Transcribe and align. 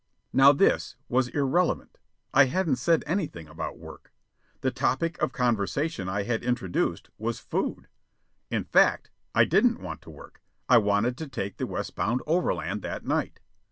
Now 0.33 0.51
this 0.51 0.95
was 1.09 1.27
irrelevant. 1.27 1.99
I 2.33 2.45
hadn't 2.45 2.77
said 2.77 3.03
anything 3.05 3.47
about 3.47 3.77
work. 3.77 4.11
The 4.61 4.71
topic 4.71 5.21
of 5.21 5.31
conversation 5.31 6.09
I 6.09 6.23
had 6.23 6.43
introduced 6.43 7.11
was 7.19 7.37
"food." 7.37 7.87
In 8.49 8.63
fact, 8.63 9.11
I 9.35 9.45
didn't 9.45 9.79
want 9.79 10.01
to 10.01 10.09
work. 10.09 10.41
I 10.67 10.79
wanted 10.79 11.17
to 11.19 11.27
take 11.27 11.57
the 11.57 11.67
westbound 11.67 12.21
overland 12.25 12.81
that 12.81 13.05
night. 13.05 13.41